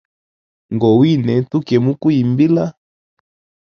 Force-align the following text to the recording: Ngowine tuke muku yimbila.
Ngowine 0.73 1.35
tuke 1.49 1.75
muku 1.85 2.07
yimbila. 2.15 2.65